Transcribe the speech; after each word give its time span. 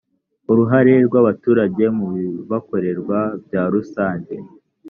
uruhare 0.51 0.93
rw 1.07 1.13
abaturage 1.21 1.83
mu 1.97 2.05
bibakorerwa 2.13 3.19
byarusanjye 3.45 4.35